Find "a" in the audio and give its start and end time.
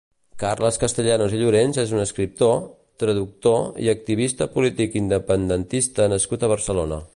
6.49-6.55